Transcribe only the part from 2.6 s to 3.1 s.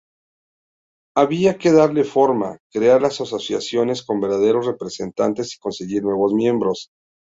crear